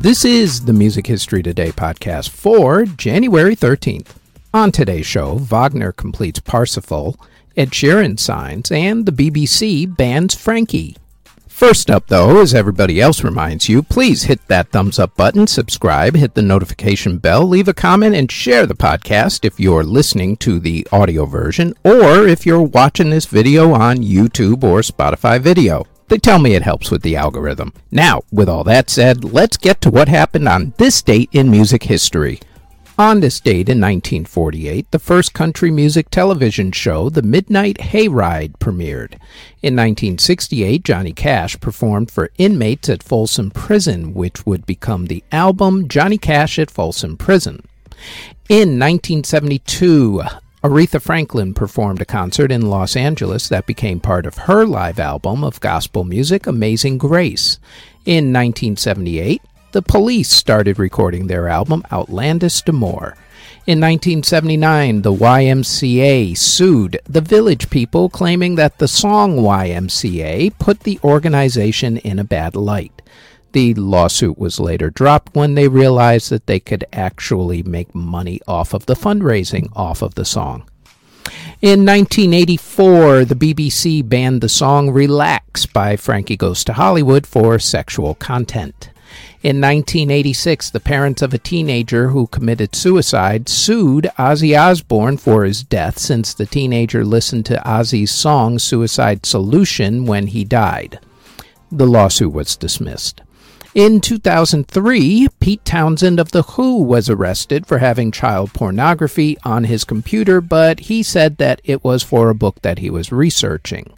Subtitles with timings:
[0.00, 4.16] This is the Music History Today podcast for January 13th.
[4.54, 7.20] On today's show, Wagner completes Parsifal,
[7.54, 10.96] Ed Sheeran signs, and the BBC bans Frankie.
[11.46, 16.16] First up, though, as everybody else reminds you, please hit that thumbs up button, subscribe,
[16.16, 20.58] hit the notification bell, leave a comment, and share the podcast if you're listening to
[20.58, 25.84] the audio version or if you're watching this video on YouTube or Spotify video.
[26.10, 27.72] They tell me it helps with the algorithm.
[27.92, 31.84] Now, with all that said, let's get to what happened on this date in music
[31.84, 32.40] history.
[32.98, 39.12] On this date in 1948, the first country music television show, The Midnight Hayride, premiered.
[39.62, 45.86] In 1968, Johnny Cash performed for inmates at Folsom Prison, which would become the album
[45.86, 47.62] Johnny Cash at Folsom Prison.
[48.48, 50.22] In 1972,
[50.62, 55.42] Aretha Franklin performed a concert in Los Angeles that became part of her live album
[55.42, 57.58] of gospel music, Amazing Grace.
[58.04, 59.40] In 1978,
[59.72, 63.16] the police started recording their album Outlandos D'Amour.
[63.66, 71.00] In 1979, the YMCA sued the Village People, claiming that the song YMCA put the
[71.02, 73.00] organization in a bad light.
[73.52, 78.72] The lawsuit was later dropped when they realized that they could actually make money off
[78.72, 80.68] of the fundraising off of the song.
[81.60, 88.14] In 1984, the BBC banned the song Relax by Frankie Goes to Hollywood for sexual
[88.14, 88.90] content.
[89.42, 95.64] In 1986, the parents of a teenager who committed suicide sued Ozzy Osbourne for his
[95.64, 101.00] death since the teenager listened to Ozzy's song Suicide Solution when he died.
[101.72, 103.22] The lawsuit was dismissed.
[103.72, 109.84] In 2003, Pete Townshend of The Who was arrested for having child pornography on his
[109.84, 113.92] computer, but he said that it was for a book that he was researching.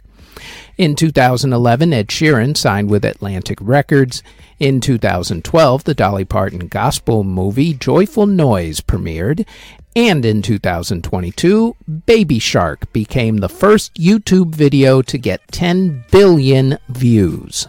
[0.77, 4.21] In 2011, Ed Sheeran signed with Atlantic Records.
[4.59, 9.43] In 2012, the Dolly Parton gospel movie Joyful Noise premiered.
[9.95, 11.75] And in 2022,
[12.05, 17.67] Baby Shark became the first YouTube video to get 10 billion views.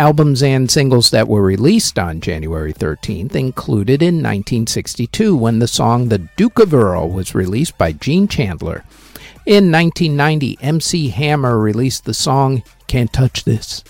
[0.00, 6.08] Albums and singles that were released on January 13th included in 1962 when the song
[6.08, 8.82] The Duke of Earl was released by Gene Chandler.
[9.44, 13.84] In 1990, MC Hammer released the song Can't Touch This.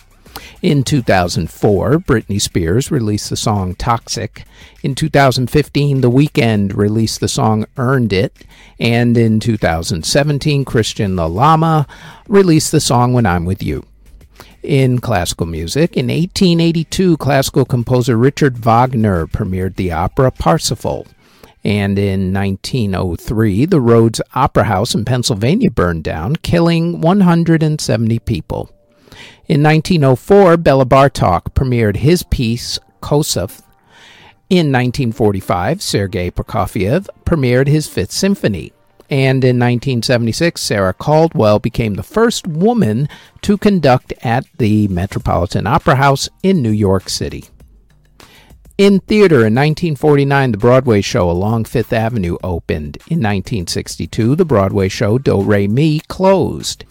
[0.61, 4.43] In 2004, Britney Spears released the song Toxic.
[4.83, 8.35] In 2015, The Weeknd released the song Earned It.
[8.81, 11.89] And in 2017, Christian Lalama
[12.27, 13.87] released the song When I'm With You.
[14.63, 21.07] In classical music, in 1882, classical composer Richard Wagner premiered the opera Parsifal.
[21.65, 28.71] And in 1903, the Rhoads Opera House in Pennsylvania burned down, killing 170 people.
[29.47, 33.63] In 1904, Bela Bartok premiered his piece, Kossuth.
[34.51, 38.73] In 1945, Sergei Prokofiev premiered his Fifth Symphony.
[39.11, 43.09] And in 1976, Sarah Caldwell became the first woman
[43.43, 47.47] to conduct at the Metropolitan Opera House in New York City.
[48.79, 52.97] In theater in 1949, the Broadway show Along Fifth Avenue opened.
[53.09, 56.85] In 1962, the Broadway show Do Re Mi closed.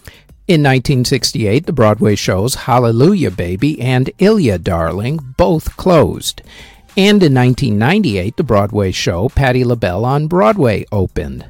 [0.48, 6.42] In 1968, the Broadway shows Hallelujah Baby and Ilya Darling both closed.
[6.98, 11.46] And in 1998, the Broadway show Patti LaBelle on Broadway opened.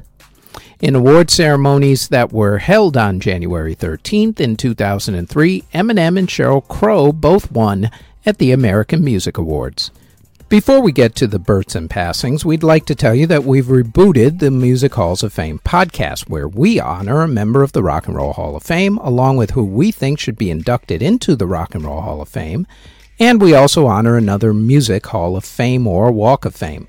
[0.80, 7.12] In award ceremonies that were held on January 13th in 2003, Eminem and Sheryl Crow
[7.12, 7.90] both won
[8.24, 9.90] at the American Music Awards.
[10.48, 13.66] Before we get to the births and passings, we'd like to tell you that we've
[13.66, 18.08] rebooted the Music Halls of Fame podcast, where we honor a member of the Rock
[18.08, 21.46] and Roll Hall of Fame, along with who we think should be inducted into the
[21.46, 22.66] Rock and Roll Hall of Fame,
[23.18, 26.88] and we also honor another Music Hall of Fame or Walk of Fame.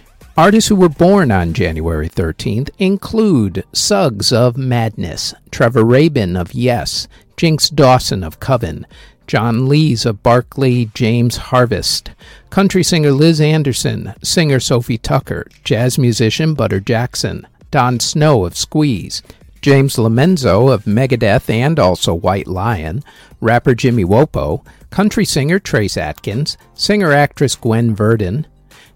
[0.37, 7.09] Artists who were born on January 13th include Suggs of Madness, Trevor Rabin of Yes,
[7.35, 8.87] Jinx Dawson of Coven,
[9.27, 12.11] John Lees of Barclay James Harvest,
[12.49, 19.21] country singer Liz Anderson, singer Sophie Tucker, jazz musician Butter Jackson, Don Snow of Squeeze,
[19.61, 23.03] James Lomenzo of Megadeth and also White Lion,
[23.41, 28.47] rapper Jimmy Wopo, country singer Trace Atkins, singer actress Gwen Verdon,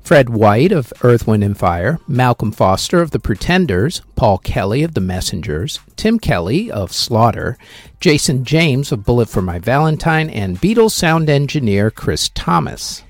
[0.06, 4.94] Fred White of Earth, Wind, and Fire, Malcolm Foster of The Pretenders, Paul Kelly of
[4.94, 7.58] The Messengers, Tim Kelly of Slaughter,
[8.00, 13.02] Jason James of Bullet for My Valentine, and Beatles sound engineer Chris Thomas.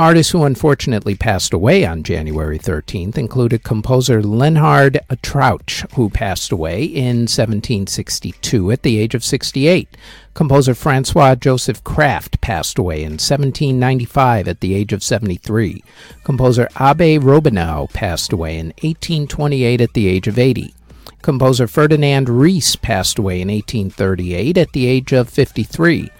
[0.00, 6.84] Artists who unfortunately passed away on January 13th included composer Leonhard Trauch, who passed away
[6.84, 9.94] in 1762 at the age of 68.
[10.32, 15.84] Composer Francois Joseph Krafft passed away in 1795 at the age of 73.
[16.24, 20.72] Composer Abbe Robineau passed away in 1828 at the age of 80.
[21.20, 26.10] Composer Ferdinand Ries passed away in 1838 at the age of 53.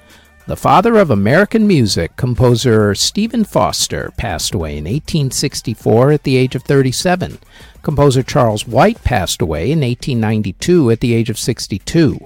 [0.51, 6.57] The father of American music, composer Stephen Foster, passed away in 1864 at the age
[6.57, 7.39] of 37.
[7.83, 12.19] Composer Charles White passed away in 1892 at the age of 62.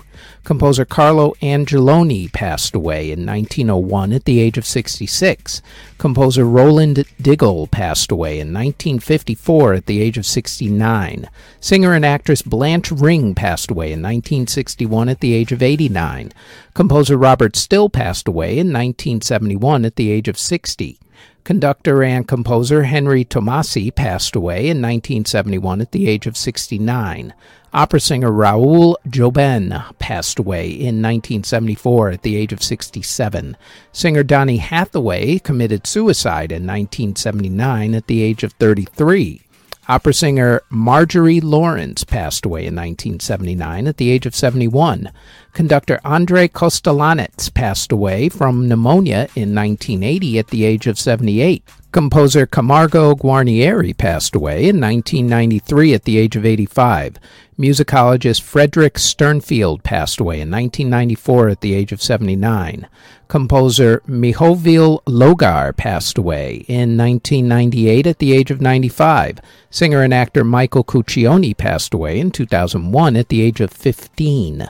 [0.43, 5.63] Composer Carlo Angeloni passed away in 1901 at the age of 66.
[5.97, 11.29] Composer Roland Diggle passed away in 1954 at the age of 69.
[11.61, 16.33] Singer and actress Blanche Ring passed away in 1961 at the age of 89.
[16.75, 20.99] Composer Robert Still passed away in 1971 at the age of 60.
[21.45, 27.35] Conductor and composer Henry Tomasi passed away in 1971 at the age of 69.
[27.75, 33.59] Opera singer Raoul Jobin passed away in 1974 at the age of 67.
[33.93, 39.43] Singer Donny Hathaway committed suicide in 1979 at the age of 33.
[39.87, 45.13] Opera singer Marjorie Lawrence passed away in 1979 at the age of 71.
[45.53, 51.63] Conductor Andrei Kostelanetz passed away from pneumonia in 1980 at the age of 78.
[51.95, 57.21] Composer Camargo Guarnieri passed away in 1993 at the age of 85.
[57.57, 62.89] Musicologist Frederick Sternfeld passed away in 1994 at the age of 79.
[63.29, 69.39] Composer Mihovil Logar passed away in 1998 at the age of 95.
[69.71, 74.69] Singer and actor Michael Cuccione passed away in 2001 at the age of 15.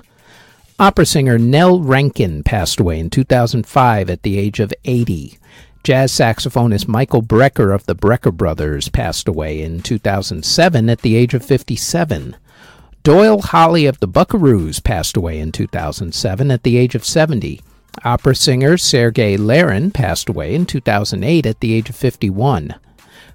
[0.79, 5.38] Opera singer Nell Rankin passed away in 2005 at the age of 80.
[5.85, 11.35] Jazz saxophonist Michael Brecker of the Brecker Brothers passed away in 2007 at the age
[11.35, 12.37] of 57.
[13.03, 17.61] Doyle Holly of the Buckaroos passed away in 2007 at the age of 70.
[18.03, 22.77] Opera singer Sergei Larin passed away in 2008 at the age of 51.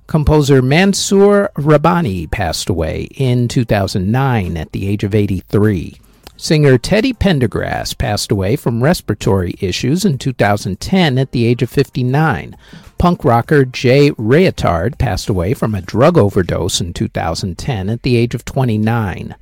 [0.07, 5.99] Composer Mansour Rahbani passed away in 2009 at the age of 83.
[6.41, 12.55] Singer Teddy Pendergrass passed away from respiratory issues in 2010 at the age of 59.
[12.97, 18.33] Punk rocker Jay Reatard passed away from a drug overdose in 2010 at the age
[18.33, 19.35] of 29.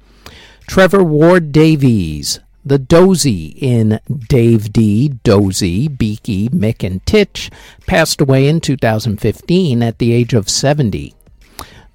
[0.66, 7.52] Trevor Ward Davies, the Dozy in Dave Dee, Dozy, Beaky, Mick, and Titch,
[7.86, 11.14] passed away in 2015 at the age of 70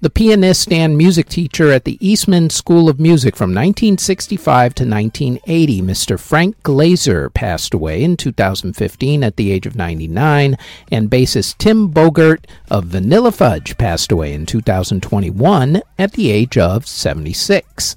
[0.03, 5.81] the pianist and music teacher at the Eastman School of Music from 1965 to 1980.
[5.81, 6.19] Mr.
[6.19, 10.57] Frank Glazer passed away in 2015 at the age of 99,
[10.91, 16.85] and bassist Tim Bogert of Vanilla Fudge passed away in 2021 at the age of
[16.85, 17.95] 76.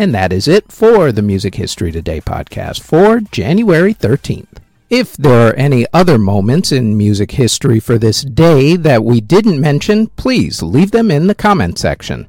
[0.00, 4.65] And that is it for the Music History Today podcast for January 13th.
[4.88, 9.60] If there are any other moments in music history for this day that we didn't
[9.60, 12.28] mention, please leave them in the comment section.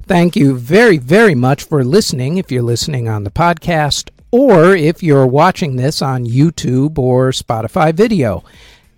[0.00, 5.02] Thank you very, very much for listening if you're listening on the podcast or if
[5.02, 8.42] you're watching this on YouTube or Spotify video.